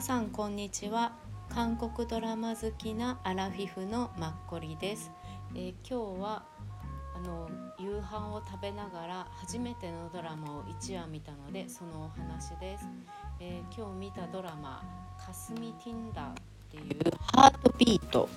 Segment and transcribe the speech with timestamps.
[0.00, 1.12] 皆さんこんにちは。
[1.50, 5.10] 韓国ドラマ好きなアラフィフのマッコリです、
[5.54, 6.42] えー、今日は
[7.14, 12.86] あの夕飯を食べながら初めてのドラマを1話見たのでそのお話です、
[13.40, 14.82] えー、今日見たドラマ
[15.22, 16.34] かすみティンダーっ
[16.70, 18.30] ていうハートビート。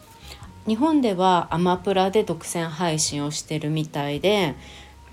[0.68, 4.56] 日本ではアマプラで独占配信をしてるみたいで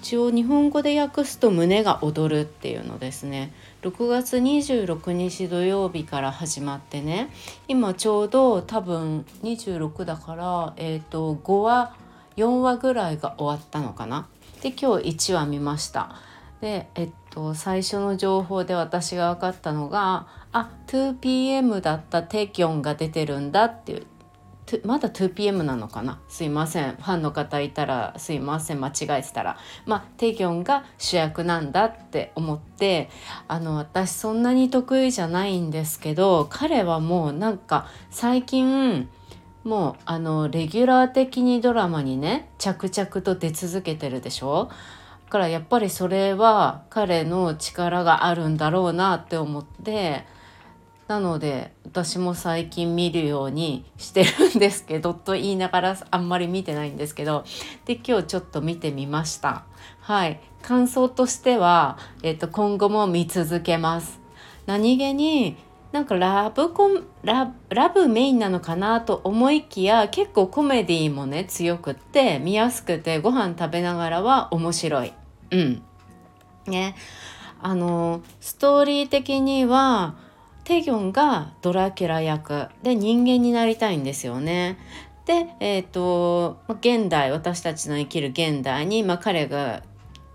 [0.00, 3.52] 一応日本語で訳すと胸が踊るっていうのですね。
[3.82, 7.30] 6月26日土曜日から始まってね。
[7.68, 11.94] 今ちょうど多分26だからえっ、ー、と5話
[12.38, 14.26] 4話ぐらいが終わったのかな。
[14.62, 16.16] で今日1話見ました。
[16.62, 24.06] でえっと最初の情報で私が分かったのがあ 2PM だったテキョンが出てるんだっていう
[24.84, 26.20] まだ 2pm なのかな？
[26.28, 26.96] すいません。
[26.96, 28.80] ファンの方いたらすいません。
[28.80, 29.56] 間違えてたら。
[29.86, 33.10] まあテギョンが主役なんだって思って
[33.48, 39.08] あの私そんなに得意じゃないんですけど彼はもうなんか最近
[39.64, 44.70] もうあのレギュラー的にドラマにね着々と出続けてるでしょ？
[45.26, 50.26] だからやっぱりそれは彼の力があるんだろうなって思って
[51.10, 57.42] なので私も最近見るようにしてるんですけどと言いながらあんまり見てないんですけど
[57.84, 59.64] で今日ちょっと見てみました。
[60.02, 60.40] はい。
[60.62, 64.20] 感想としては、えっと、今後も見続けます。
[64.66, 65.56] 何気に
[65.90, 75.12] なんかラブコンララブメインなのかなと思いきや結構コメディもね強くって見やすくてご飯食べながらは面白い。
[75.50, 75.82] うん。
[76.68, 76.94] ね。
[77.60, 80.29] あのストーリー的には
[80.64, 84.78] テギョンがドラキュラ役で人間になりたいんですよね。
[85.26, 89.82] で、えーと、現代私たちの生きる現代に、まあ、彼が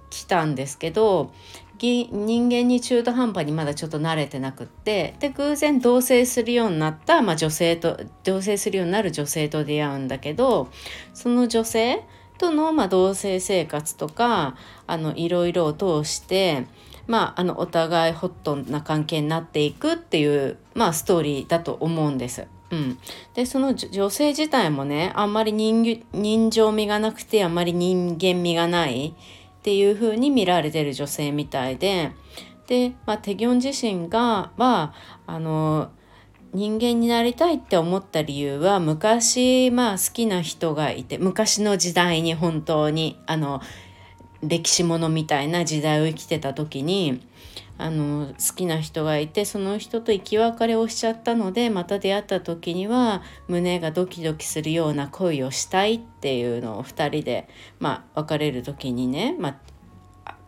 [0.10, 1.34] 来たんですけど
[1.78, 10.70] 人間に中途半端にまだちょっと慣れてなくってで偶然同棲するようになった、まあ、女性と同棲するようになる女性と出会うんだけど
[11.14, 12.04] その女性
[12.38, 14.56] との、まあ、同棲生活とか
[14.88, 16.66] あのいろいろを通して
[17.08, 22.48] まあ、あのお互いホットな関係になっていくっていう、まあ、ストーリーだと思うんです。
[22.72, 22.98] うん、
[23.36, 32.12] でその女性自体もねあんまり人人情味がなくてあんまり人間味がないっていう風に見られてる女性みたいで
[32.68, 34.94] で、まあ、テギョン自身がは
[35.28, 35.92] あの
[36.54, 43.62] 人間になりたいって思った理由は昔まあ好きな人がいて昔の時代に本当にあの
[44.48, 47.22] 歴史ものみたいな時代を生きてた時に
[47.78, 59.58] あの好きな人がいてその人と生き別れをしちゃったのでまた出会った時には胸がドキドキするような恋をしたいっていうのを2人で、まあ、別れる時にね、まあ、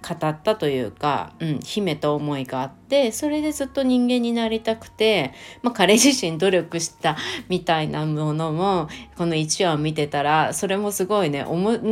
[0.07, 7.17] 語ったというか、うん、秘めた思いがあってそれでずっと人間になりたくて、まあ、彼自身努力した
[7.49, 11.45] みたいなものもこの1話を見てたらそれもすごいね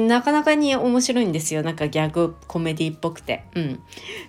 [0.08, 3.46] なかなかに面白いんですよなんかギャグコメディっぽくて。
[3.56, 3.80] うん、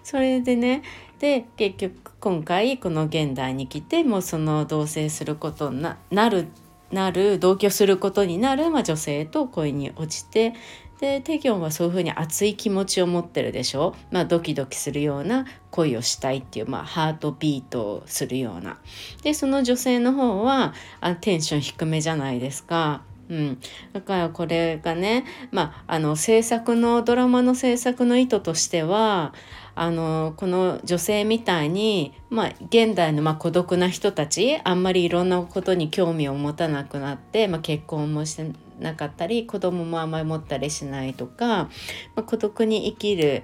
[0.02, 0.82] それでね
[1.18, 6.48] で結局今回この現代に来てもうその同棲することになる
[6.92, 10.54] なる同居することになる、まあ、女性と恋に落ちて
[11.00, 18.78] でテギョンはそういうふうに熱い気持ちを持ってるでしょ、まあ、ドキドキするような恋をしたいっていう、まあ、ハートビートをするような。
[19.22, 23.02] でその女性の方はあテンション低めじゃないですか。
[23.28, 23.58] うん、
[23.92, 29.34] だからこれがね、まあ、あの制作のドラマの制作の意図としては
[29.78, 38.50] あのこの女性みたいに、まあ、現代のま孤独な人たちあんまりいろんなことに興味を持たなくなって、まあ、結婚もして
[38.80, 41.68] なかったり子供もあんまり持ったりしないとか、ま
[42.16, 43.42] あ、孤独に生きる、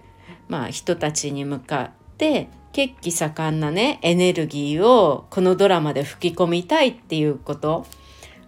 [0.48, 7.86] まあ、人たちに向かって血気盛んなねエネルギーをこのドラマで吹き込みたいっていうこと、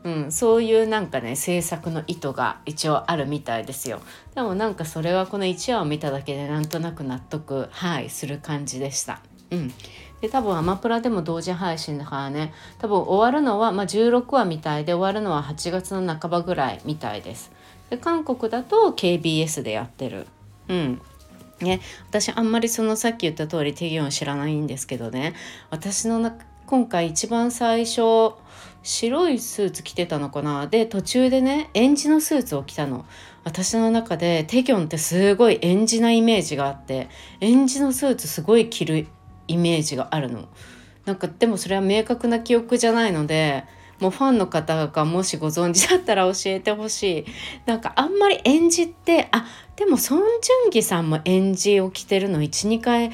[0.04, 4.00] うん、そういうなんかね制作の意図が一応あるみたいですよ。
[4.34, 9.20] でもなんかそれはこの1話を見ただけでなんとなく納得はいする感じでした。
[9.50, 9.72] うん、
[10.20, 17.50] で多分アマプラでも同時配信だからね多分終わるのは、まあ、16話みたいで終わるのは8月の半ばぐらいみたいです。
[17.88, 20.26] で韓国だと KBS でやってる。
[20.68, 21.00] うん
[21.60, 25.34] ね、私あんまりそのさっき言った通りテギョン知らないんですけどね
[25.70, 26.36] 私のな
[26.66, 28.34] 今回一番最初
[28.84, 30.66] 白いスーツ着てたのかな？
[30.68, 33.06] で途中でねエンジのスーツを着たの
[33.42, 37.08] 私の中でテギョンってすごいエンジなイメージがあって
[37.40, 39.06] エンジのスーツすごい着る
[39.48, 40.48] イメージがあるの。
[41.06, 43.64] なんかでもそれは明確な記憶じゃないので
[44.00, 47.24] もうファンの方がもしご存知だったら教えてほしい。
[47.64, 49.46] なんかあんまり演じってあ
[49.76, 53.12] でもソン・ジュンギさんも演じを着てるの12回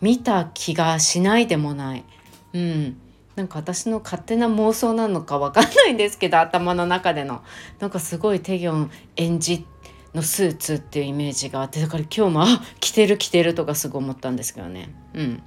[0.00, 2.04] 見た気がしないでもない。
[2.52, 2.99] うん
[3.40, 7.42] なんか私の勝手な妄想なのかわかんないんですけど頭の中での。
[7.78, 9.64] なんかすごいテギョン演じ
[10.12, 12.46] のスーツっていうイメージがあってだから今日もあ
[12.80, 14.94] 着てる着てるとかすごい思ったんですけどね。
[15.14, 15.42] うん、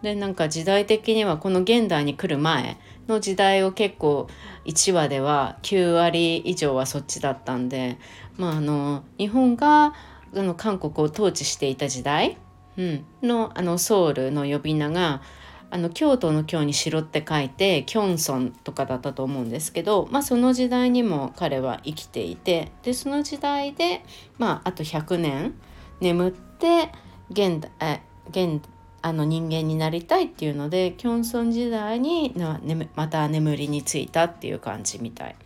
[0.00, 4.26] でなんか時代的にはこの現代に来る前の時代を結構
[4.64, 7.98] 1話では9割以上はそっちだったんで、
[8.38, 9.92] まあ、あの日本が
[10.34, 12.38] あの韓国を統治していた時代、
[12.78, 15.20] うん、のあのソウルの呼び名が
[15.74, 24.04] あの京都の京に城って書いてキョンソンとかだったと思うんですけど、まあ、その時代にも彼は生きていてでその時代で、
[24.38, 25.54] まあ、あと100年
[25.98, 26.92] 眠って
[27.28, 28.62] 現え現
[29.02, 32.32] あの人間になりたいっていうのでキョンソン時代に、
[32.94, 35.36] また眠りについたっていう感じみたい。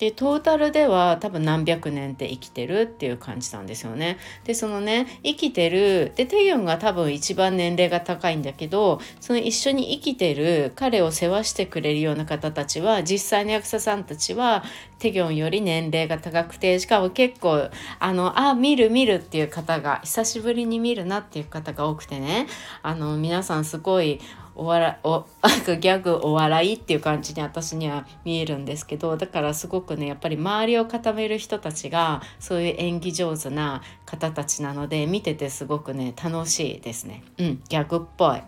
[0.00, 4.16] でトータルでは多分何百年って生きてるっていう感じなんですよね。
[4.44, 14.64] でそのね生きてるでテヨンが多分一番年齢が高いんだけどその一緒に生きてる彼を世話してくれるような方たちは実際の役者さんたちは
[14.98, 17.68] テギョンより年齢が高くてしかも結構
[17.98, 22.46] あのあ見る見るっていう方が久しぶりに見るなっていう方が多くてね
[22.82, 24.18] あの皆さんすごい
[24.60, 25.24] お笑お
[25.80, 37.22] ギャグお笑いっていう感じに私には見えるんですけどだからすごくねやっぱり周りを固める人たちがそういう演技上手な方たちなので見ててすごくね楽しいですね。
[37.38, 38.42] うんギャグっぽい。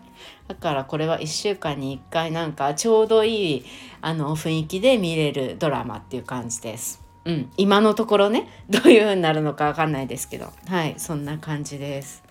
[0.47, 3.65] だからこれは1週間に1回なんかちょうどいい
[4.01, 7.01] あの雰囲気で見れるドラマっていう感じです。
[7.25, 10.53] うん、今のところねどういう風になるのか分かんないですけど。
[10.67, 12.23] はいそんな感じです。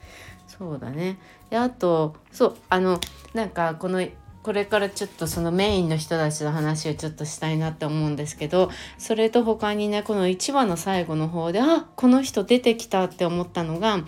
[0.58, 1.18] そうだね。
[1.50, 3.00] であとそうあの
[3.34, 4.06] なんかこの
[4.42, 14.00] これからちょっとそのメインの人たちの話をちょっとしたいなって思うんですけどそれと他にねこの1話の最後の方であこの人出てきたって思ったのが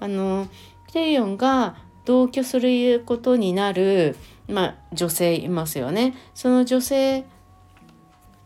[0.00, 0.48] あの
[0.92, 4.16] テイヨンが同居することになる、
[4.48, 6.14] まあ、女性いますよね。
[6.34, 7.24] その女性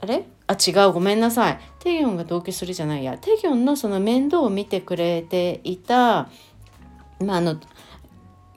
[0.01, 0.27] あれ？
[0.47, 0.93] あ違う。
[0.93, 1.59] ごめんなさい。
[1.81, 3.17] テギョンが同居するじゃないや。
[3.19, 6.29] テギョンのその面倒を見てくれていた
[7.21, 7.57] まあ、あの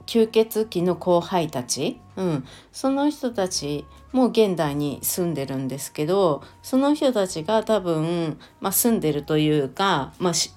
[0.06, 10.52] 吸血鬼の後輩たち、うん、その人たちも現代に住んでるんですけどその人たちが多分、まあ、住んでるというか、まあ、仕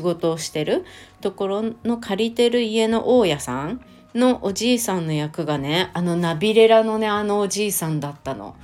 [0.00, 0.84] 事をしてる
[1.20, 3.80] ところの借りてる家の大家さん
[4.14, 8.56] のおじいさんの役がねあのナビレラのねあのおじいさんだったの。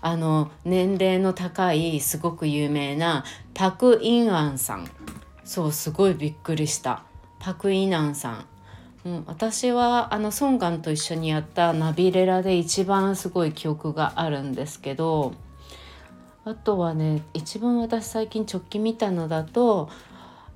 [0.00, 4.88] あの年齢の高いすごく有名なパク・インアンさん。
[5.44, 7.07] そうすごいびっくりした。
[7.38, 8.44] パク・イナンさん、
[9.04, 15.34] うん、私はあのソンガンと一緒にやったナビレラで一番すごい記憶があるんですけど
[16.44, 19.90] あとはね一番私最近直近見たのだと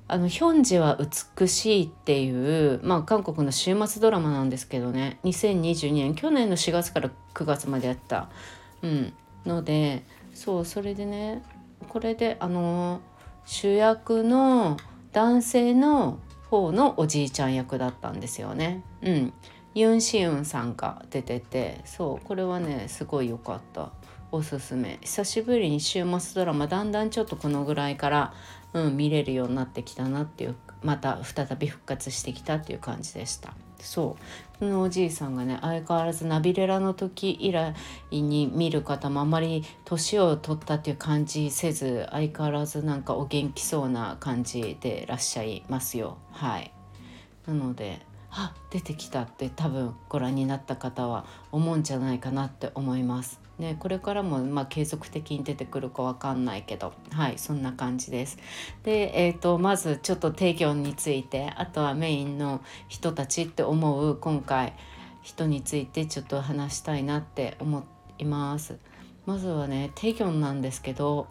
[0.07, 0.99] あのヒョンジは
[1.39, 5.17] 美しいっていう、まあ、韓国の週末ドラマなんですけどね。
[5.23, 8.29] 2022年去年の4月から9月までやった、
[8.81, 9.13] うん、
[9.45, 10.03] ので
[10.33, 11.41] そうそれでね
[11.87, 13.01] これであの
[13.45, 14.77] 主役の
[15.13, 16.19] 男性の
[16.53, 18.83] 方のおじいちゃん役だったんですよね。
[19.01, 19.33] うん、
[19.73, 23.91] ユン・シウンさんが出ててそうこれはねすごい良かった
[24.31, 28.33] おすすめ久しぶりに週末ドラマだんだんちょっとこのぐらいから、
[28.73, 33.55] うん、見れるようになってきたなっていうまた再び復活してきたっていう感じでした。
[33.79, 34.15] そ
[34.52, 37.75] うのおじいさんがね相変わらずナビレラの時以来
[38.11, 46.17] に見る方もあまり年を取ったっていう感じせず相変わらずなんかお元気そうな感じでいらっしゃいますよ。
[46.31, 46.73] はい。
[47.47, 47.99] なので
[48.35, 58.37] あ出てきたって多分ご覧になった方は思うんじゃないかなって思いますね、これからもまあ継続的に出てくるかわかんないけどはいそんな感じです。
[58.83, 64.73] で、えーと、まずちょっと提供についてあとはメインの人たちって思う今回
[65.21, 67.83] 人についてちょっと話したいなって思
[68.17, 68.77] います。
[69.25, 71.27] まずはねテギョンなんですけど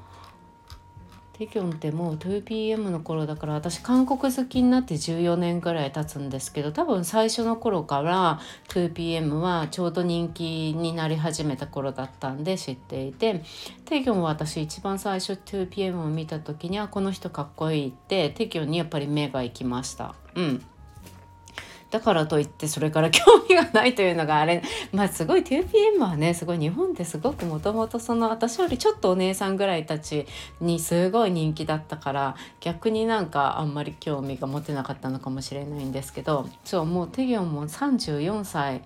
[1.43, 13.43] テキョンってもう 2PM の頃だから私韓国好きになって14年ぐらい経つんですけど多分最初の頃から 2PM はちょうど人気になり始めた頃だったんで知っていて
[13.87, 20.15] テキョンは私一番最初 2PM を見た時にはこの人かっこいいってテキョンにやっぱり目が行きました。
[20.37, 20.65] うん
[21.93, 30.27] だからといってそれから興味がないというのがあれ まあすごい 2PM はねすごい日本ってすごくもともとその私よりちょっとお姉さんぐらいたち
[30.61, 38.83] にすごい人気だったから逆になんかあんまり興味が持てなかったのかもしれないんですけどそうもうテギョンも34歳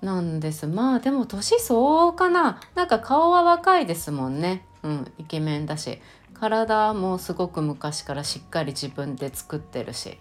[0.00, 0.68] なんです。
[0.68, 2.60] まあでも年相応かな。
[2.74, 4.64] なんか顔は若いですもんね。
[4.82, 5.98] うんイケメンだし。
[6.34, 10.18] 体もすごく昔からしっかり自分で作ってるし。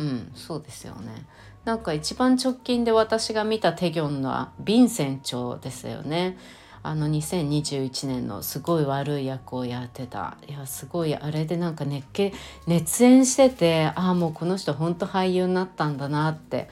[0.00, 1.26] うんそうですよね。
[1.64, 6.38] なんか一番直近で私が見たテギョンのはヴィンセン朝ですよね。
[6.82, 10.38] あの2021年のすごい悪い役をやってた。
[10.48, 12.32] いやすごいあれでなんか熱気
[12.66, 16.68] 熱演しててああもうこの人ほんと俳優になったんだなって。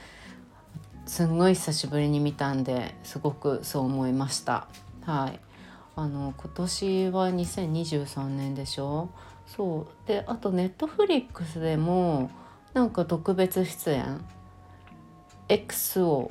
[1.05, 4.69] すんごい久しぶりに見たんですごくそう思いました。
[5.05, 5.41] はい。
[5.97, 9.09] あの今年は2023年でしょ？
[9.47, 10.09] そう。
[10.09, 12.31] であとネットフリックスでも
[12.75, 14.21] なんか特別出演。
[15.49, 16.31] XO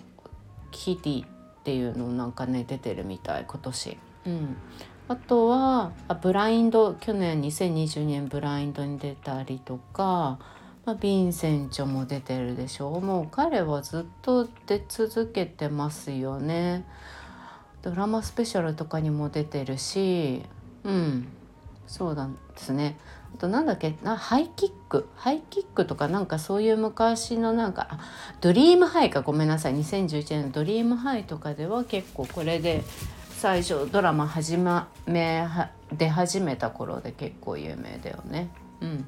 [0.71, 1.27] キティっ
[1.63, 3.97] ていうのなんかね出てるみたい今年。
[4.25, 4.57] うん、
[5.07, 10.39] あとはあブラインド去年2020年ブラインドに出たりとか、
[10.85, 13.01] まあ、ヴィンセンチョも出てるでしょう。
[13.01, 16.85] もう彼はずっと出続けてますよね。
[17.81, 20.43] ドラマスペシャルとかにも出てるし
[20.83, 21.27] うん。
[21.87, 22.97] そうなんですね。
[23.35, 23.95] あとなんだっけ？
[24.03, 25.07] なハイキック？
[25.15, 27.99] ハイキックとかなんかそういう昔のなんか
[28.41, 29.21] ドリームハイか？
[29.21, 29.75] ごめんなさい。
[29.75, 32.83] 2011年のドリームハイとかでは結構これで
[33.29, 35.43] 最初ドラマ始め
[35.91, 38.49] 出始めた頃で結構有名だよね。
[38.81, 39.05] うん。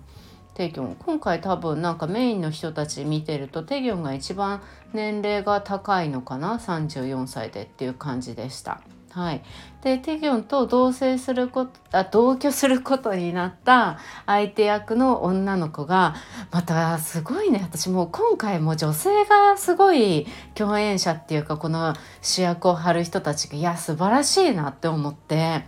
[0.54, 0.96] テギョン。
[0.96, 4.62] 今回多分なんかメインの人たち見てるとテギョンが一番
[4.94, 8.82] 年齢が高いのかな？34歳でっていう感じでした。
[9.12, 9.42] はい、
[9.82, 16.16] でテギョンと同棲することあ同居することになった相手役の女の子が
[16.52, 17.60] またすごいね。
[17.64, 25.66] 私もう今回も女性がすごい共演者っていうかこの主役を張る人たちがいや素晴らしいなって思って。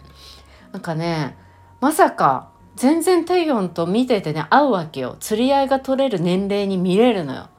[0.72, 1.36] なんかね
[1.80, 5.18] まさか全然テギョンと見ててね合うわけよ。
[5.20, 7.50] 釣り合いが取れる年齢に見れるのよ。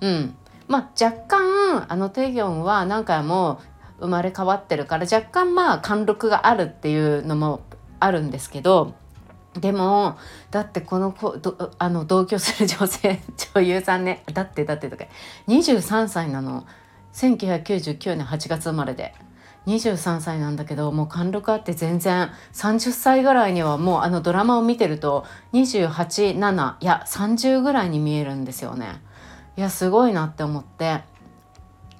[0.00, 0.36] うん。
[0.66, 3.60] まあ、若干あのテギョンは何回も
[4.04, 7.62] 生まれ変わってるから若干まあ貫禄があるっていうのも
[8.00, 8.94] あるんですけど
[9.58, 10.18] でも
[10.50, 11.36] だってこの子
[11.78, 13.20] あの同居する女性
[13.54, 15.04] 女優さんねだってだってとか
[15.48, 16.64] 23歳なの。
[17.14, 19.14] 1999年8月生まれで。
[19.66, 29.00] 23歳なんだけどもう貫禄あって全然30歳ぐらいにはもうあのドラマを見てると287いや30ぐらいに見えるんですよね。
[29.56, 31.02] いやすごいなって思って。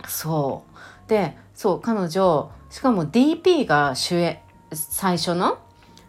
[0.06, 0.64] そ
[1.06, 1.08] う。
[1.08, 4.40] でそう彼女しかも DP が主演
[4.72, 5.58] 最初の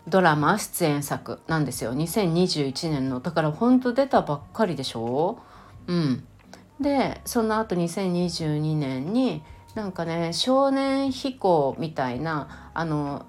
[0.08, 1.94] ドラマ出演作なんですよ。
[1.94, 3.20] 2021年の。
[3.20, 5.40] だからほんと出たばっかりでしょ？
[5.88, 6.24] うん。
[6.80, 9.44] でその後2022年に
[9.75, 13.25] なんかね少年飛行みたいなあの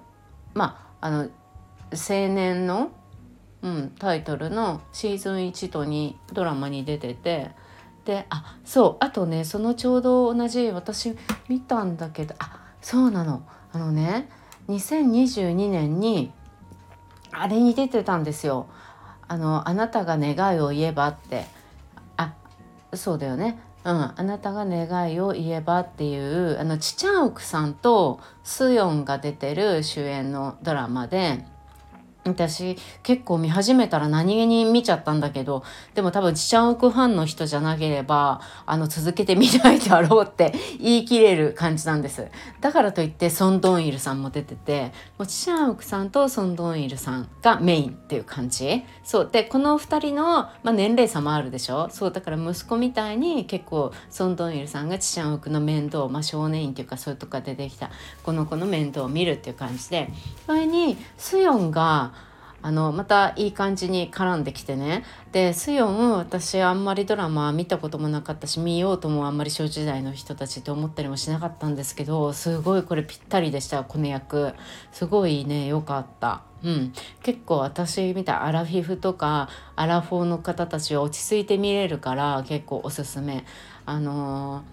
[0.53, 1.29] まああの
[1.91, 2.91] 青年の、
[3.61, 7.51] うん、タイトルのシーズン1と2ドラマに出てて
[8.07, 11.17] であそうあとねそのちょうど同じ私
[11.49, 13.43] 見たんだけどあそうなの。
[13.73, 14.29] あのね
[14.69, 16.31] 2022年に
[17.31, 18.67] あれに出てたんですよ。
[19.27, 21.45] あのあなたが願いを言えばって。
[22.15, 22.33] あ
[22.93, 23.59] そうだよね。
[23.83, 31.45] うん、あなたが願いを言えばっていうあのチチャンウクさんとスヨンが出てる主演のドラマで
[32.29, 42.27] 私結構見始めたら何気に見ちゃったんだけどでも多分チチャンオクファンの人じゃなければあの続けて見ないだろうって 言い切れる感じなんです。
[42.61, 48.83] だからといってソン・ドンイルさんも出ててもうチチャンオクさんとソン・ドンイルさんがメインっていう感じ。
[49.03, 49.29] そう。
[49.31, 51.89] でこの2人の、まあ、年齢差もあるでしょ。
[51.91, 52.11] そう。
[52.11, 57.89] だから息子みたいに結構ソン・ドンイルさんがチチャンオクの面倒、まあ、少年院っていうかそういうとこが出てきた
[58.23, 60.09] この子の面倒を見るっていう感じで
[60.45, 62.13] それにスヨンが
[62.61, 74.53] あのまたいい感じに絡んできてねでスヨン私あんまりドラマ見たこともなかったし見ようともあんまり小時代の人たちって思ったりもしなかったんですけどすごいこれぴったりでしたこの役
[74.91, 76.41] すごいね良かった。
[76.63, 83.45] うん、結構私みたいアラフィフとかアラフォーの方たちは落ち着いて見れるから結構おすすめ。
[83.85, 84.63] あの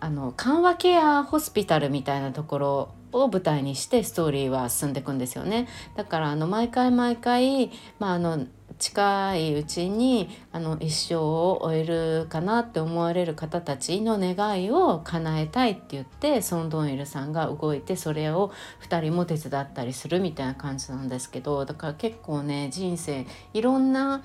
[0.00, 5.68] あの緩和ケアホスピタルみたいなところを舞台にしてストーリーは進んでいくんですよね。
[5.96, 8.46] だからあの毎回毎回、まあ、あの
[8.78, 18.52] 近いうちにあの一生を終えるかなって思われる方たちの願いを叶えたいって言ってソン・ドンイルさんが動いてそれを
[18.88, 24.22] 2人も手伝ったりするみたいな感じなんですけどだから結構ね人生いろんな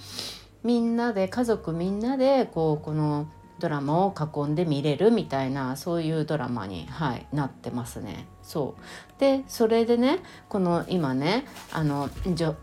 [0.63, 3.27] みんなで家族みんなでこうこの
[3.59, 8.27] ドラマを囲んで見れるみたいなそういうドラマに、はい、なってますね。
[8.45, 9.19] そう。
[9.19, 12.09] でそれでねこの今ねあの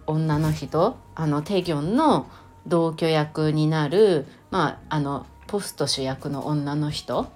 [0.07, 2.29] 女の人あのテギョンの
[2.67, 7.27] 同居役になる、まあ、あのポスト主役の女の人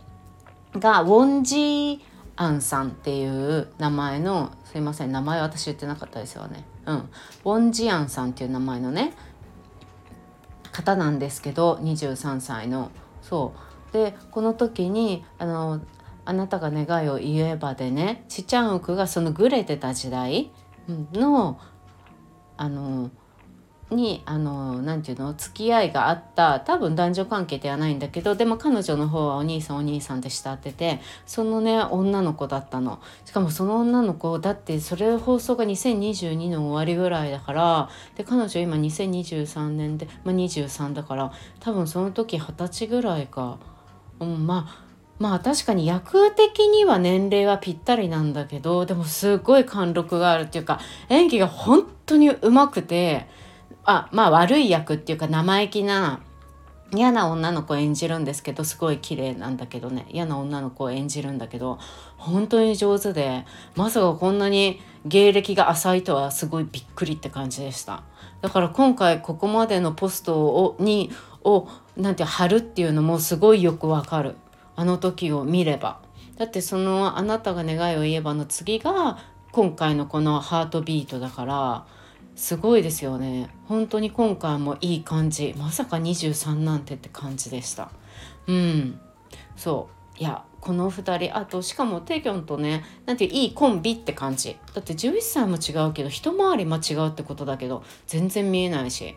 [0.74, 2.00] がウォンジー
[2.36, 6.64] アンさんっていう名前のすいません名前私言ってなかったですよね。
[6.84, 9.14] うん、ウォンジアンさんっていう名前のね
[10.70, 12.90] 方なんですけど23歳の。
[13.22, 13.54] そ
[13.90, 13.92] う。
[13.92, 15.80] でこの時にあの
[16.26, 20.50] あなたが願いを言えばでねちちゃんうくがそのグレてた時代
[21.12, 21.58] の
[22.56, 23.10] あの
[23.90, 26.58] にあのなていうの付き合いがあった。
[26.58, 33.00] 多分男女関係ではないんだけどでも彼女の方はお兄さんお兄さんで慕っててそのね女の子だったの。
[33.24, 43.58] しかもその女の子だってそれ放送が2022の終わりぐらいだからで彼女今2023年で、まあ、23だから多分その時二十歳ぐらいか、
[44.18, 44.85] うん、まあ
[45.18, 53.26] まあ確かに役的には年齢はぴったりなんだけどでもすごい貫禄があるっていうか演技が本当にうまくて
[53.84, 56.20] あまあ悪い役っていうか生意気な
[56.92, 60.06] 嫌な女の子を演じるんですけどすごい綺麗なんだけどね。
[60.08, 61.78] 嫌な女の子を演じるんだけど
[62.16, 63.44] 本当に上手で
[63.74, 68.02] まさかこんなに芸歴が浅いとはすごいびっくりって感じでした。
[68.40, 71.10] だから今回ここまでのポストをに
[71.42, 74.36] をなんて貼るっていうのもすごいよくわかる。
[74.76, 76.00] あの時を見れば。
[76.36, 79.18] だってその「あなたが願いを言えば」の次が
[79.52, 81.86] 今回のこの「ハートビート」だから
[82.34, 83.48] すごいですよね。
[83.66, 85.54] 本当に今回もいい感じ。
[85.56, 87.90] まさか23なんてって感じでした。
[88.46, 89.00] うん。
[89.56, 90.20] そう。
[90.20, 94.56] いやこの2人あとしかもテギョンとねなんていういいコンビって感じ。
[94.74, 99.16] だって11歳も違うけど一回り間違うってことだけど全然見えないし。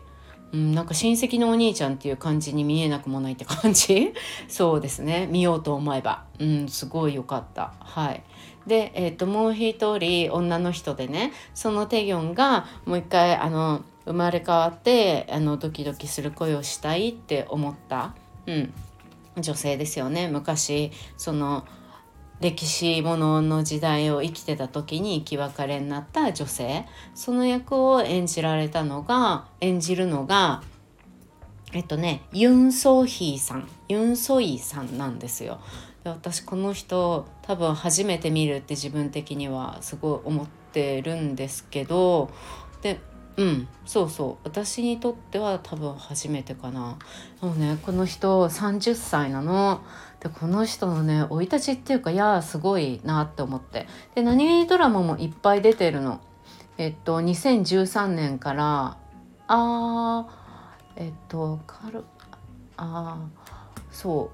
[0.52, 4.12] うん、なんか親戚のお兄ちゃんっていう感じに見えなくもないって感じ？
[4.48, 5.28] そうですね。
[5.30, 6.24] 見ようと思えば。
[6.38, 7.72] うんすごい良かった。
[7.80, 8.22] はい。
[8.66, 18.14] で、えーと、もう一人女の人でねそのテギョンがもう一回あの生まれ変わってあのドキドキする恋をしたいって思った、
[18.46, 18.72] うん、
[19.36, 20.28] 女性ですよね。
[20.28, 21.64] 昔その
[22.40, 26.86] 歴史ものの時代を生きてた時に生き別れになった女性。
[27.14, 30.62] その役を演じられたのが演じるのが
[31.72, 33.68] えっとねユン・ソヒーさん。
[33.88, 35.60] ユン・ソイさんなんですよ。
[36.04, 42.30] 私この人多分初めて見るって自分的にはすごい思ってるんですけど
[42.80, 43.00] で
[43.36, 44.44] うんそうそう。
[44.44, 46.98] 私にとっては多分初めてかな。
[47.42, 49.82] もねこの人30歳なの。
[50.20, 53.86] でこの人のね生い立ちっていうかいやすごいなって思って。
[54.14, 56.20] で何気にドラマもいっぱい出てるの。
[56.78, 58.96] えっと2013年から
[59.48, 60.28] あ
[60.96, 62.04] えっとカル
[62.76, 63.18] あ
[63.90, 64.30] そ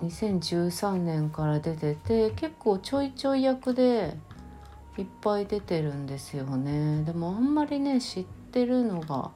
[0.00, 4.16] う2013年から出てて結構ちょいちょい役で
[4.96, 7.02] いっぱい出てるんですよね。
[7.04, 9.30] でもあんまりね知ってるのが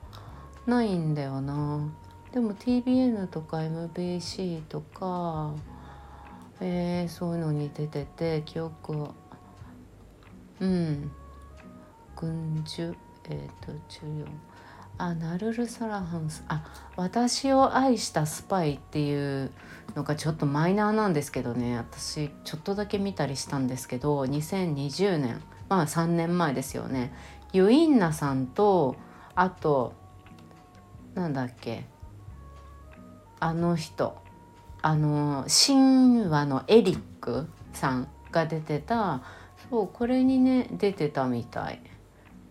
[0.66, 1.80] ないんだよな。
[2.32, 5.52] でも TBN とか MBC とか
[6.60, 9.14] えー、そういうのに出てて記憶を
[10.60, 11.10] うん
[12.16, 12.96] 軍樹
[13.28, 14.26] えっ、ー、と14
[14.96, 16.64] あナルル・サラハンスあ
[16.96, 19.50] 私を愛したスパイっていう
[19.96, 21.76] のがちょっとマイナーなんですけどね。
[21.76, 27.12] 私ちょっとだけ見たりしたんですけど2020年まあ3年前ですよね。
[27.52, 28.96] ユインナさんと
[29.34, 29.94] あと
[31.14, 31.86] なんだっけ。
[33.40, 34.23] あの人。
[34.86, 39.22] あの神話のエリックさんが出てた
[39.70, 41.80] そうこれにね出てたみたい。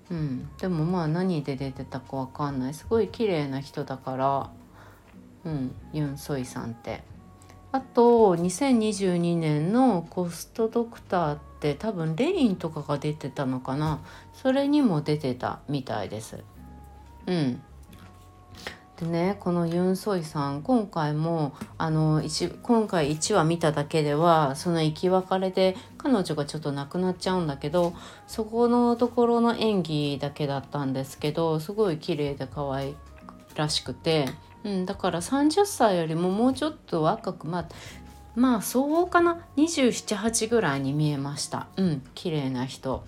[0.10, 4.50] うん、でもまあ何で出てたかわかんないすごい綺麗な人だから
[5.46, 7.04] うんユン・ソイさんって。
[7.72, 14.00] あと2022年のコストドクターって多分レインとかが出てたのかな
[14.34, 16.44] それにも出てたみたいです。
[17.28, 17.62] うん
[19.04, 22.22] ねこのユン・ソイさん今回もあの
[22.64, 27.94] 今回1話見ただけではその生き別れで彼女がちょっと亡くなっちゃうんだけど
[28.28, 32.96] そこのところの演技だけだったんですけどすごい綺麗で可愛
[33.56, 34.30] らしくて、
[34.64, 37.66] うん、だから30歳よりももうちょっと若くまあ
[38.36, 43.04] まあそうかな？278ぐらいに見えましたうん綺麗な人。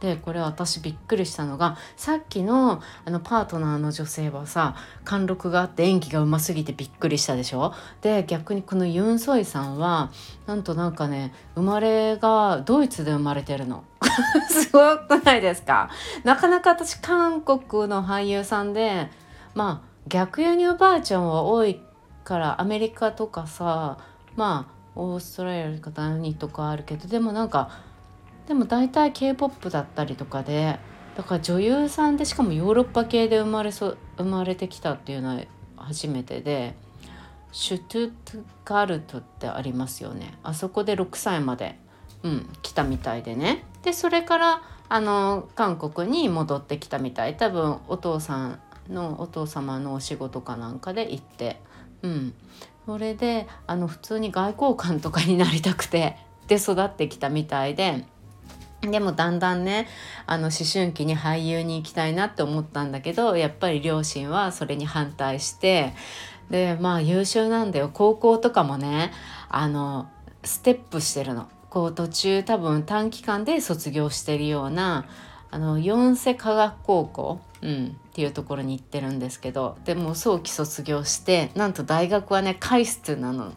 [0.00, 7.72] でこれ私びっくりしたのがさっきのあのパートナーの女性はさ貫禄があって演技がうますぎてびっくりしたでしょ？
[8.02, 10.10] で逆にこのユン・ソイさんは
[10.46, 13.84] なんとなんかね生まれがドイツで生まれてるの。
[14.50, 15.88] すごくないですか？
[16.24, 19.10] なかなか私韓国の俳優さんで
[19.54, 21.80] まあ逆輸入ばあちゃんは多い
[22.22, 23.98] からアメリカとかさ
[24.36, 27.70] まあオーストラリアとか何とかあるけどでもなんか
[28.46, 30.78] でも大体 k p o p だったりとかで
[31.16, 35.42] だから女優さんでしかもヨーロッパ系で生まれそ生まれてきたっていうのは
[35.76, 36.74] 初めてで
[37.52, 40.34] シュトゥトガルトってありますよね。
[40.42, 41.78] あそこで6歳まで、
[42.22, 43.64] うん、来たみたいでね。
[43.82, 47.36] でそれからあの韓国に戻ってきたみたい。
[47.36, 51.60] 多分お父さんのお父様のお仕事かなんかで行って
[52.02, 52.34] うん。
[52.84, 58.04] それであの普通に外交官とかになりたくてで育ってきたみたいで。
[58.82, 59.88] でもだんだんね
[60.26, 65.94] あの思春期に俳優に行きたいなって思ったんだけどやっぱり両親はそれに反対して
[66.50, 67.90] でまあ優秀なんだよ。
[67.92, 69.12] 高校とかもね
[69.48, 70.08] あの
[70.44, 71.48] ステップしてるの。
[71.70, 75.06] こう途中多分短期間で卒業してるような
[75.50, 83.52] あの四世科学高校、うん、っていうところに行ってるんですけどでも早期卒業してなんと大学はねカイストなの。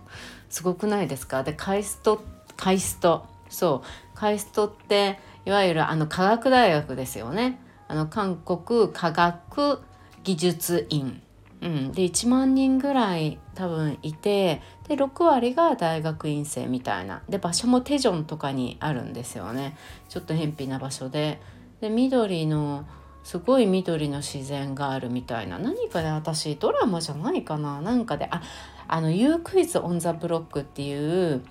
[0.50, 1.44] すごくないですか？
[1.44, 2.24] でカイスト
[2.58, 3.26] カイスト。
[3.50, 4.09] そう。
[4.20, 7.58] カイストっていわゆるあの科学大学ですよね。
[7.88, 9.80] あの韓国科学
[10.26, 11.22] 技術院、
[11.62, 17.24] うん、で1万人ぐらい多分いてで6割が大学院生みたいな。
[17.30, 19.78] で場所もテジョンとかにあるんですよね。
[20.10, 21.40] ちょっと偏僻な場所で。
[21.80, 22.86] で緑の
[23.24, 25.60] すごい緑の自然があるみたいな。
[25.60, 27.80] 何かで私ドラマじゃないかな。
[27.80, 28.42] なんかであ
[28.90, 31.42] あの「You Quiz on the Block」っていう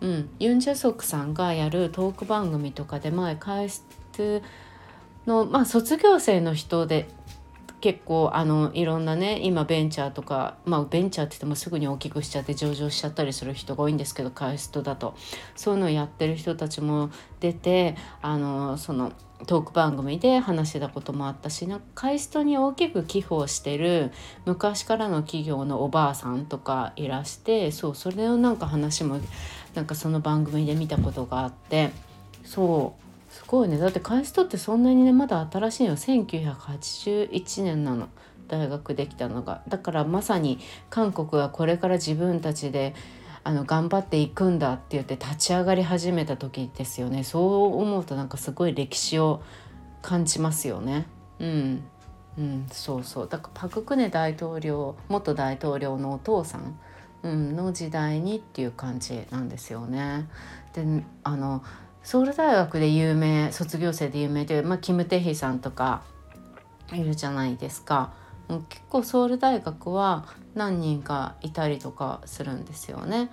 [0.00, 4.42] うん、ユン・ジェソクさんがやるトーク番組とかで前開出
[5.26, 7.08] の、まあ、卒業生の人で
[7.80, 15.14] 結構あのいろんなね今ベンチャーとかまあベンチャーって言ってもすぐに大きくしちゃって上場しちゃったりする人が多いんですけどカイストだと。
[15.54, 19.12] そういうのをやってる人たちも出てあのその
[19.46, 24.10] トーク番組で話してたこともあったしなんかカイストに大きく寄付をしてる
[24.46, 29.20] 昔からの企業のおばあさんとかいらしてそうそれをなんか話も
[29.74, 31.90] なんかその番組で見たことがあって
[32.44, 33.78] そうすごいね。
[33.78, 38.08] だってカイストってそんなにねまだ新しいの1981年なの。
[38.48, 39.62] 大学できたのが。
[39.68, 40.58] だからまさに
[40.90, 42.94] 韓国はこれから自分たちで
[43.44, 47.24] あの頑張っていくんだって言って立ち上がり始めた時ですよね。
[47.24, 49.42] そう思うとなんかすごい歴史を
[50.02, 51.06] 感じますよね。
[51.38, 51.82] うん。
[52.38, 53.28] うん、そうそう。
[53.28, 56.78] だからパク・クネ大統領元大統領のお父さん
[57.22, 60.28] うん、の時代にっていう感じなんですよね。
[60.74, 60.84] で
[61.24, 61.62] あの
[62.02, 66.02] ソウル大学で有名卒業生で有名で、まあ、キム・テヒさんとか
[66.92, 68.12] いるじゃないですか。
[68.68, 73.30] 結構ソウル大学は何人かいたりとかするんですよね。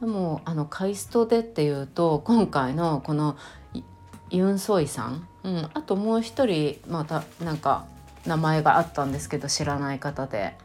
[0.00, 3.36] でもあのカイストでっていうと今回のこの
[4.30, 7.86] ユン・ソイさん、うん、あともう一人またなんか
[8.26, 10.56] 名前があったんですけど知らない方で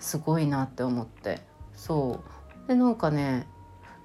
[0.00, 1.40] すごいなって思って
[1.84, 2.20] そ
[2.64, 2.68] う。
[2.68, 3.46] でなんかね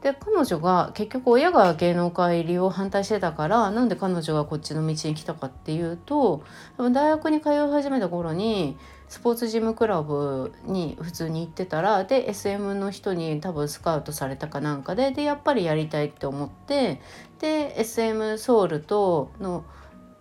[0.02, 6.44] で彼女が結局親が芸能界入りを反対してたからなんで彼女がこっちの道に来たかっていうと
[6.78, 8.78] 大学に通い始めた頃に
[9.10, 17.02] スポーツジムクラブに普通に行ってたらで SM の人に多分スカウトされたかなんかででやっぱりやりたいって思って
[17.40, 19.66] で SM ソウルとの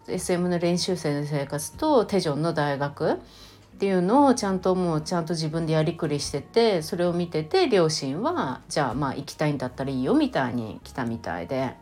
[0.08, 3.18] SM の練習生の生活とテジョンの大学
[3.78, 11.76] っていうのをちゃんともうちゃんと自分でやりくりしててそれを見てて両親はじゃあまあ行きたいんだったらいいよみたいに来たみたいで。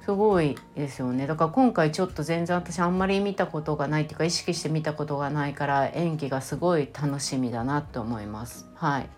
[0.00, 1.26] すごいですよね。
[1.26, 8.70] だから今回ちょっと全然私あんまり見たことがないっていうか意識して見たことがないから演技がすごい楽しみだなって思います。
[8.74, 9.10] はい。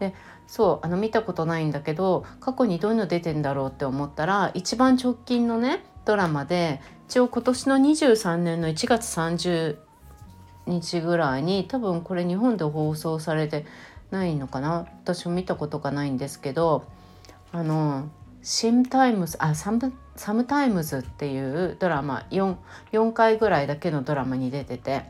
[0.00, 0.14] で
[0.46, 9.78] そうあの見たことないんだけど過去にどういうの出てんだろうって思ったら一番直近のねドラマで一応今年の23年の1月30
[10.66, 13.66] 日ぐらいに多分これ日本で放送されて
[14.10, 16.84] ないのかな私も見たことがないんですけど
[17.52, 18.08] あの
[18.42, 22.56] シムタイムズあ Some Sometimes っていうドラマ 4,
[22.92, 25.02] 4回ぐらいだけのドラマに出てて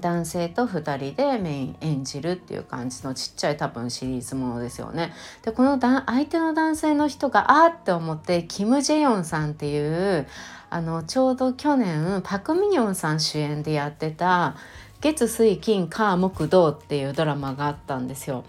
[0.00, 5.12] 男性と2人でメイン演じるっていう感じのちっちゃい多分シリーズものですよね。
[5.42, 9.78] でこの相手の男性の人があーって思ってキム・ジェヨンさんってい
[10.18, 10.26] う
[10.70, 14.56] あのちょうど去年パク・ミニョンさん主演でやってた
[15.00, 18.44] 「月水金火木土」っていうドラマがあったんですよ。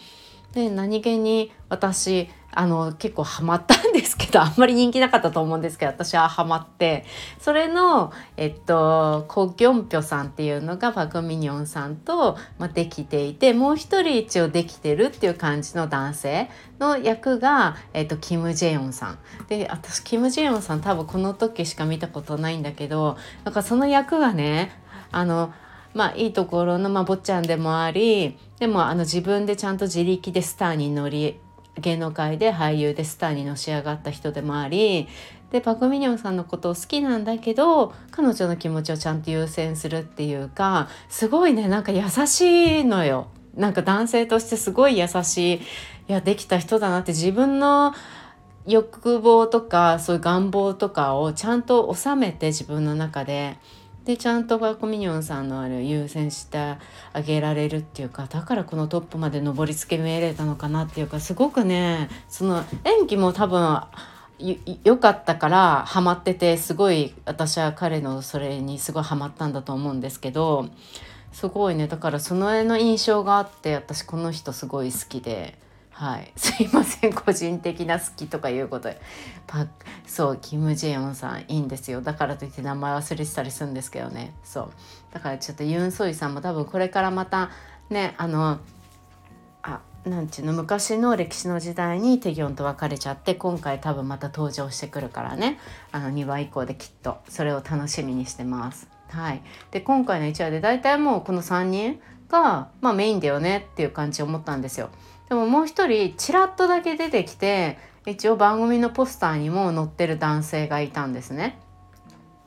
[0.54, 7.06] で何気に私あの結構ハマったんですけどあんまり人気なかったと思うんですけど私はハマって
[7.40, 19.20] それのえっとコ・ギョンピョさんっていうのがパク・ミニョンさんと、まあ、できていてもう一人一応できてるっていう感じの男性の役が、えっと、キム・ジェヨンさん。
[19.50, 24.72] で私キム・ジェヨンさん多分この時しか見たことないんだけどなんかその役がね
[25.12, 25.54] あの
[25.94, 31.40] まあいいところの、まあ、坊ちゃんでもありでもあの自分でちゃんと自力でスターに乗り
[31.80, 35.08] 芸能界で俳優でスターにのし上がった人でもあり
[35.52, 43.28] でパク・ミニョンさんのことを好きなんだけど彼女の気持ちをちゃんと優先するっていうかすごいねなんか優しいのよ。
[43.56, 45.62] なんか男性としてすごい優しいい
[46.08, 47.94] やできた人だなって自分の
[48.68, 53.58] 欲望とかそういう願望とかをちゃんと収めて自分の中で
[54.08, 56.78] でちゃんとバコミニョンさんのある優先して
[57.12, 63.82] あげられるっていうかだからこのトップまで上り詰めれたのかなっていうかすごくねその演技も多分
[64.86, 70.70] 良かったからハマっててすごい私は彼のそれにすごいハマったんだと思うんですけど
[71.34, 75.58] すごいねだからその絵の印象があって私この人すごい好きで。
[75.98, 77.14] はい、 すいません。
[77.14, 79.02] 個人的な好きとかいうことで。
[79.48, 79.66] パ
[80.06, 82.02] そうキム・ジェヨンさんいいんですよ。
[82.02, 84.36] だからといって名前忘れてたりするんですけどね。
[84.44, 84.70] そう。
[85.12, 87.50] だからちょっとユン・ソイさんも多分これからまた
[87.90, 88.60] ねあの
[89.64, 95.58] あなんちゅうの昔の歴史の時代にテギョンと別れちゃって今回多分また登場してくるからね。
[95.92, 98.88] あの2話以降できっとそれを楽しみにしてます。
[99.10, 104.92] はい、で今回の1話で大体もうこの3人が、まあ、メインだよねっていう感じを思ったんですよ。
[105.30, 111.60] でももう一人ちらっとだけ出てきて一応番組のポスターにも載ってる男性がいたんですね。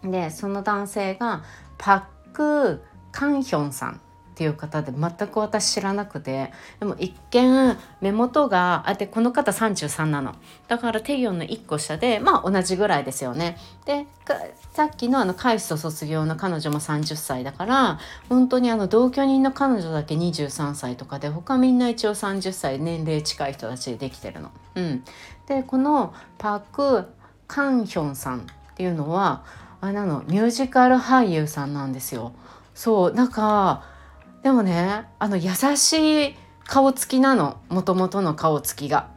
[0.02, 1.42] でその男性が
[1.76, 4.00] パック・カンヒョンさん
[4.40, 10.34] っていう方で全く私知らなくてでも一見目元があでこの方33なの
[10.66, 14.06] だからテギョンの1個下でまあ同じぐらいですよねで
[14.72, 17.98] さっきのあのカイスト卒業の彼女も30歳だから
[18.30, 24.50] 本当にあの同居人の彼女だけ23歳とかで他みんな一応30歳年齢近い人たちでできてるの。
[24.74, 25.04] うん、
[25.48, 27.04] でこのパク・
[27.46, 28.42] カンヒョンさんっ
[28.74, 29.44] ていうのは
[29.82, 32.32] あれなのミュージカル俳優さんなんですよ。
[32.74, 33.89] そうなんか
[34.42, 37.60] でもねあの優しい顔つきなの。
[37.68, 39.10] もともとの顔つきが。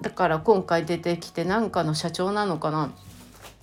[0.00, 2.90] だから今回出てきてなんかの社長なのかな。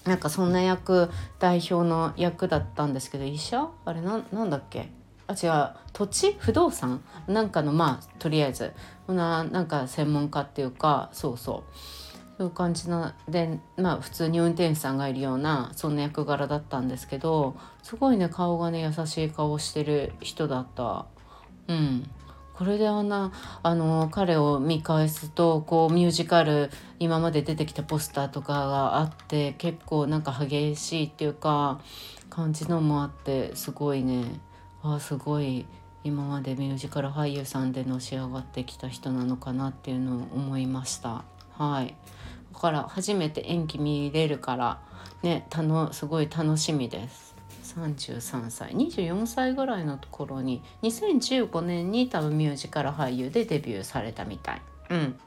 [0.06, 3.24] なんかそんな役代表の役だったんですけど。
[3.24, 3.70] 医者？
[3.84, 4.92] あれななんだっけ？
[5.28, 5.70] あ違う。
[5.94, 6.38] 土地？
[6.40, 7.02] 不動産？
[7.28, 8.72] なんかのまあとりあえず。
[9.08, 11.10] ななんか専門家っていうか。
[11.12, 11.74] そうそう。
[12.38, 21.06] そういう感じなでまあ普通に運転手さんがいるようなそんな役柄だったんですけどすごいね顔がね優しい顔してる人だった。
[21.68, 22.10] うん。
[22.54, 31.82] これであんなあの彼を見返すとこうミュージカル今まで出てきたポスターとかがあって結構なんか激しいっていうか
[32.30, 34.40] 感じのもあってすごいね。
[34.84, 35.66] あすごい
[36.06, 41.24] 今までミュージカル俳優さんでのし上がってきた人なのかなっていうのを思いました。
[41.58, 41.96] はい。
[42.56, 44.80] だから初めて演技見れるから
[45.22, 47.36] ねたのすごい楽しみです。
[47.76, 48.72] 33歳。
[48.72, 54.62] 24歳ぐらいのところに2015年に多分ミュージカル俳優でデビューされたみたい。
[54.90, 55.20] うん。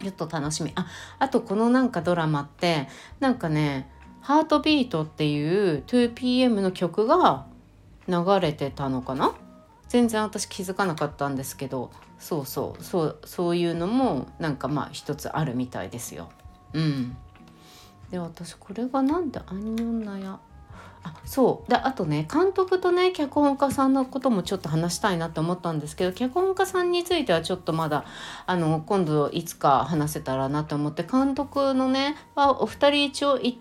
[0.00, 0.70] ちょっと楽しみ。
[0.76, 0.86] あ
[1.18, 2.86] あとこのなんかドラマって
[3.18, 3.90] なんかね
[4.22, 7.46] 「ハートビート」っていう 2PM の曲が
[8.06, 9.34] 流れてたのかな？
[9.88, 16.28] 全然私気づかなかったんですけどそうそうそうそういうのもなんかまあ一つあるみたいですよ。
[16.72, 17.16] うん、
[18.10, 20.38] で私これがなんでアンニョンナや？
[21.04, 21.70] あそう。
[21.70, 28.04] であとね監督とね脚本家さんのこともちょっと話したいなと思ったんですけど脚本家さんについてはちょっとまだ
[28.46, 33.60] あの今度いつか話せたらなと思って監督のねはお二人一応い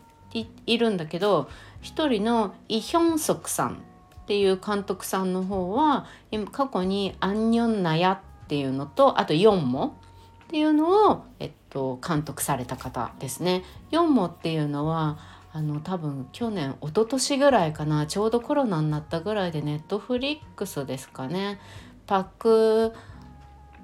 [0.66, 1.50] いるんだけど
[1.82, 3.82] 一人のイ・ヒョンソクさん。
[4.28, 6.06] っていう監督さんの方は
[6.52, 8.12] 過去に「アンニョンナヤ」
[8.44, 9.96] っていうのとあと4も
[10.44, 13.64] っていうのを、えっと、監督された方ですね。
[13.92, 15.18] 4もっていうのは
[15.54, 21.62] あの多分去年一昨年ぐらいかなちょうどコロナになったぐらいでネットフリックスですかね
[22.06, 22.94] パク・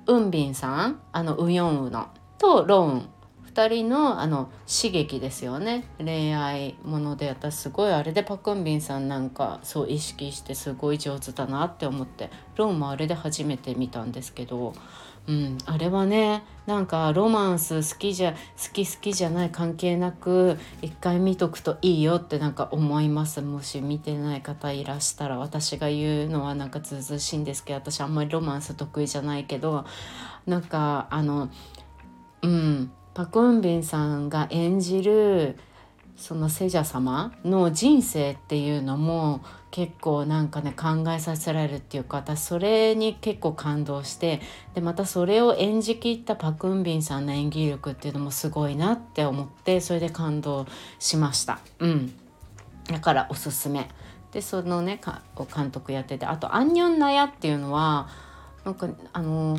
[0.07, 3.09] ウンビンさんあのウヨンウのとローン
[3.53, 5.85] 2人のあの刺激ですよね。
[5.99, 12.31] 恋愛もので私すごいあれでパクンビンさんなんかそう意識してすごい上手だなって思って。
[12.55, 14.73] ローンもあれで初めて見たんですけど、
[15.27, 18.37] うん、あれはねなんかロマンス好きじゃ好
[18.73, 23.41] き好きじゃない関係なく一回見とくといいよってなんか思います。
[23.41, 29.85] もし見てない方いらしたら私が言うのはなんかずうずしいんですけど私あんまりロマンス得意じゃないけど
[30.47, 31.49] なんかあの
[32.41, 32.91] うん。
[33.13, 35.57] パク・ウンビンさんが演じる
[36.15, 44.39] そのセジャ様の人生っていうのも結構なんかね考えさせられるっていうか私それに結構感動して
[44.75, 50.67] でまたそれを演じきったパク・ウンビンさんの演技力っていうのもすごいなって思ってそれで感動
[50.99, 51.59] しました。
[51.79, 52.13] うん、
[52.87, 53.89] だからおすすめ。
[54.31, 54.99] でそのね
[55.55, 58.07] 監督やっててあと「アンニョンナヤ」っていうのは
[58.65, 59.57] なんかあの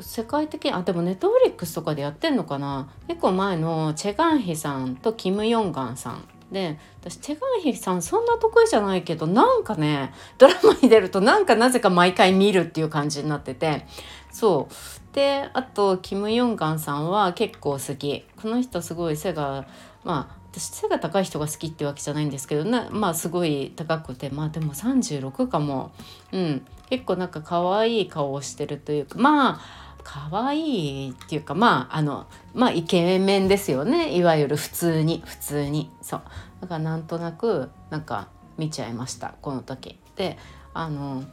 [0.00, 2.88] 世界的にあでもネットフリックスとかでやってんのかな？
[3.08, 13.86] 結構前のチェ・ガンヒさんとキム・ヨンガンさんで私チェ・ガンヒさんそんな得意じゃないけどなんかねドラマに出るとなんかなぜか毎回見るっていう感じになってて。
[14.30, 14.74] そう。
[15.14, 18.26] であとキム・ヨンガンさんは結構好き。
[18.40, 19.66] この人すごい背が
[20.04, 25.92] まあ私背が高い人が好きってわけじゃないんですけどなまあすごい高くてまあでも36かも。
[26.32, 26.66] うん。
[26.90, 34.16] 結構なんか可愛い顔をしてるというかまあ可愛いっていうかまああのまあイケメンですよね。
[34.16, 35.20] いわゆる普通に。
[35.26, 35.90] 普通に。
[36.00, 36.22] そう。
[36.60, 39.34] だからなんとなくなんか見ちゃいました。
[39.42, 39.98] この時。
[40.14, 40.38] で
[40.74, 41.24] あの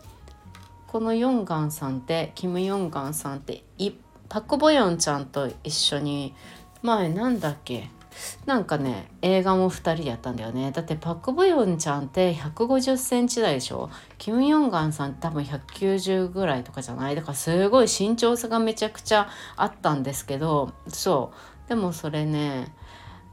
[0.88, 3.64] このヨンガンさんってキム・ヨンガンさんって
[4.28, 6.34] パク・ボヨンちゃんと一緒に
[6.82, 7.90] 前なんだっけ？
[8.46, 10.72] なんかね映画も2人やったんだよね。
[10.72, 13.90] だってパク・ボヨンちゃんって1 5 0センチ台でしょ？
[14.18, 17.16] キム・ヨンガンさん多分190ぐらいとかじゃない？
[17.16, 21.32] だからすごい身長差がめちゃくちゃあったんですけどそ
[21.66, 21.70] う。
[21.70, 22.74] でもそれね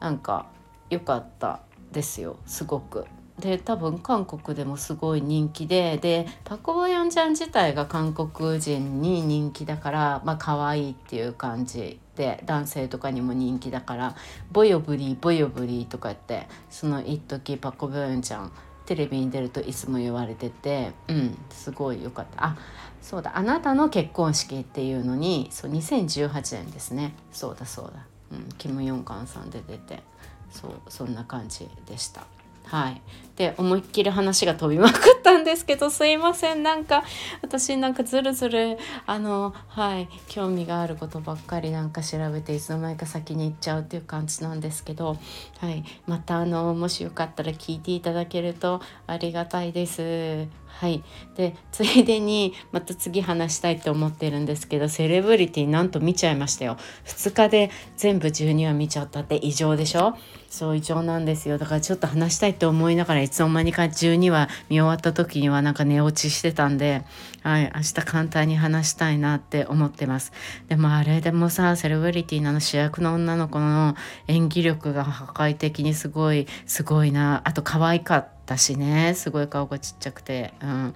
[0.01, 0.47] なんか
[0.89, 1.61] 良かった
[1.93, 2.37] ですよ。
[2.47, 3.07] すごく。
[3.41, 14.15] で多分韓国でもすごい人気ででパク・ボヨンちゃん自体が韓国人に人気だからまあ可愛いっていう感じで男性とかにも人気だから
[14.53, 18.53] 「ボヨブリーボヨブリー」とか言ってその一時パク・ボヨンちゃん
[18.87, 22.45] テレビに出るといつも言われててうんすごい良かった。
[22.45, 22.57] あ
[23.01, 27.15] そうだ「あなたの結婚式」っていうのにそう2018年ですね。
[27.33, 30.03] そうだそうだ、うん、キム・ヨンカンさんで出て
[30.51, 32.27] そうそんな感じでした。
[32.65, 33.03] はい、
[33.35, 36.63] で思いっきり話が飛びまくったんですけどすいません。
[36.63, 37.03] なんか
[37.43, 45.17] 私なんかずるずるあのはい興味があることばっかりなんか調べていつの間にか先に行っちゃうっていう感じなんですけど、
[45.59, 50.47] はい、またあのもしよかったら聞いていただけるとありがたいです。
[50.67, 51.03] はい、
[51.37, 56.77] でついでにまた次話したいと思ってるんですけどセレブリティなんと見ちゃいましたよ。
[57.05, 60.17] 2日で全部12話見ちゃったって異常でしょ？
[60.51, 61.59] そう異常なんですよ。
[61.59, 67.05] だからちょっと話したいと思いながらいつの間にか12話見終わった時にはなんか寝落ちしてたんで、
[67.45, 70.33] はい、明日簡単に話したいなって思ってます。
[70.69, 73.95] でもあれでもさセレブリティなの主役の女の子の
[74.27, 77.43] 演技力が破壊的にすごいすごいな。
[77.45, 79.15] あと可愛かったしね。
[79.15, 80.95] すごい顔がちっちゃくて、うん、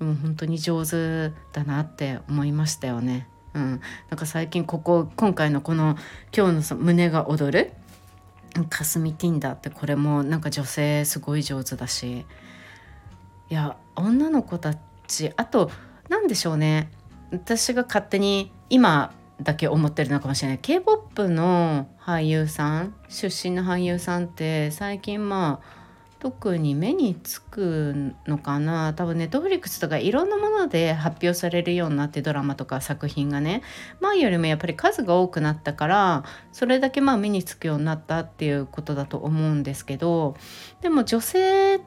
[0.00, 3.28] でも本当に上手だなって思いましたよね。
[3.54, 5.96] うん、なんか最近ここ今回のこの
[6.36, 7.72] 今日の胸が踊る
[8.64, 12.26] かすみティンダってこれもなんか女性すごい上手だし。
[13.48, 14.74] いや女の子た
[15.06, 15.70] ちあと
[16.08, 16.90] 何でしょうね。
[17.30, 20.58] 私が勝手に今だけ思ってるのかもしれない。
[20.58, 25.75] K p o p の俳優さん出身の俳優さんって最近まあ
[26.26, 28.94] 特に目につくのかな。
[28.94, 33.62] 多分ネットフリックスとかいろんなもので発表されるようになってドラマとか作品がね。
[34.00, 40.36] 前よりもやっぱり数が多くなったからそれだけまあ目につくようになったっていうことだと思うんですけど。
[40.80, 41.80] でも女性っ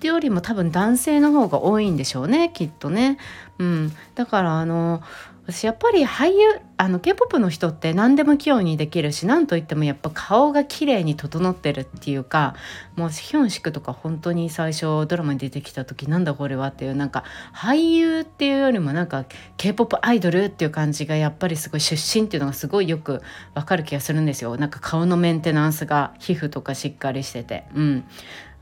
[0.00, 3.18] てよりも多分男性の方が多いんでしょうねきっとね。
[3.58, 5.02] うん、だからあの
[5.44, 12.54] 私やっぱり俳優あの k p o p の人って何でも器用にできるし何といってもやっぱ顔が綺麗に整ってるっていうか
[12.94, 19.24] もうヒョンシクとか本当に最初ドラマに出てきた時なんだこれはっていうなんか俳優っていうよりもなんか
[19.56, 23.20] k p o p アイドルっていう感じがやっぱりすごい出身っていうのがすごいよく
[23.54, 24.56] わかる気がするんですよ。
[24.56, 27.64] なんか顔のメンテナンスが皮膚とかしっかりしてて。
[27.74, 28.04] うん。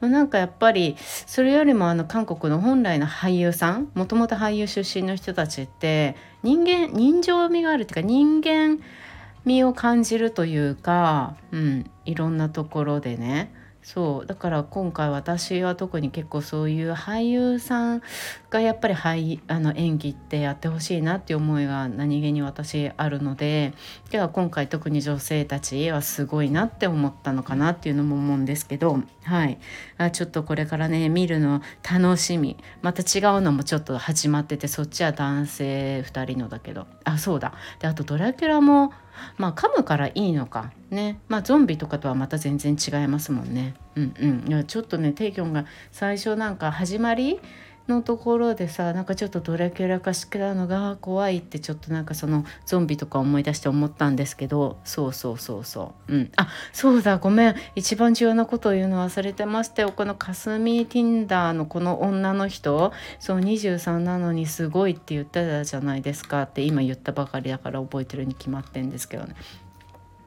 [0.01, 8.79] まなんかやっぱりそれよりもあの韓国の本来の俳優さんもともと俳優出身の人たちって人間人情味があるっていうか人間
[9.45, 13.53] 味を感じるというか、うん、いろんなところでね。
[13.83, 18.03] そうだから今回私は特に結構そういう俳優さん
[18.51, 23.73] がやっぱり俳あの演技ってやってほしいなっていう思いが何気に私あるので
[24.11, 29.59] では今回特に女性たちはすごいなって思ったのかなっていうのも思うんですけどはい。
[29.99, 32.57] あちょっとこれからね見るの楽しみ。
[32.83, 36.87] また違うのもちょっと始まっててそっちは男性2人のだけど。
[37.05, 37.55] あそうだ。
[37.79, 38.93] であとドラキュラも
[39.39, 40.73] まあ噛むからいいのか。
[40.91, 41.21] ね。
[41.29, 43.75] まあゾンビとかとはまた全然違いますもんね。
[43.97, 44.49] うんうん。
[44.49, 47.41] いやちょっとねテイキョンが最初なんか始まり
[47.91, 56.15] のところでさなんかちょっとドラキュラ化してたのが怖いってちょっとなんかそのゾンビとか思い出して思ったんですけどそうそうそうそう。
[56.15, 56.33] うん。
[56.37, 57.19] あそうだ。
[57.19, 57.55] ごめん。
[57.75, 69.35] 一番重要なことを言うの忘れてましたよこのかすみティンダーのこの女の人そう23なのにすごいって言ってたじゃないですかって今言ったばかりだから覚えてるに決まってんですけどね。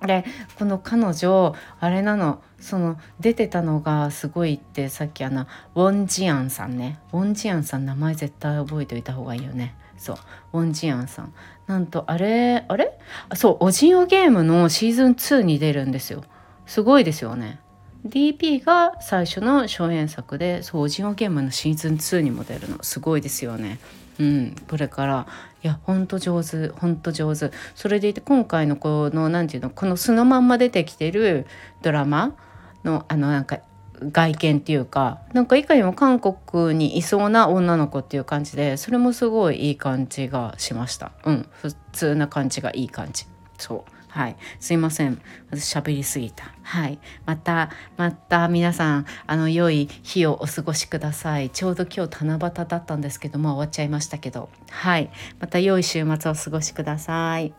[0.06, 0.26] で
[0.58, 7.00] この彼女あれなのその出てたのがすごいってさっきあのウォン・ジアンさんね。
[7.12, 9.76] ウォン・ジアンさん名前絶対覚えておいた方がいいよね。
[9.98, 10.18] そう。
[10.54, 11.34] ウォン・ジアンさん。
[11.68, 12.98] なんとあれあれ？
[13.36, 16.24] そうオジオゲームのシーズン2に出るんですよ。
[16.66, 17.60] すごいですよね。
[18.06, 22.84] DP が最初の初演作でそうオジオゲームのシーズン2にも出るの。
[22.84, 23.80] すごいですよね。
[24.20, 25.28] うん、これから
[25.64, 27.52] いやほんと上手ほんと上手。
[27.74, 31.48] それでいて今回のこの何て言うのこの素のまんま出てきてる
[31.82, 32.36] ドラマ
[32.84, 33.60] のあのなんか
[34.12, 41.12] 外見っていうかなんかいかにも韓国にいそうな女の子っていう感じでそれもすごいいい感じがしました。
[41.26, 43.26] うん普通な感じがいい感じ。
[43.58, 43.92] そう。
[44.14, 44.36] はい。
[44.60, 45.20] すいません。
[45.50, 46.54] 私喋りすぎた。
[46.62, 47.00] はい。
[47.26, 51.50] また、また皆さん、あの、良い日をお過ごしください。
[51.50, 54.50] ちょうど今日七夕だったんですけども、終わっちゃいましたけど。
[54.70, 55.10] はい。
[55.40, 57.56] また良い週末をお過ごしください。